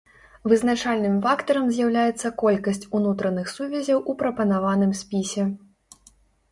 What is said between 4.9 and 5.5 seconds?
спісе.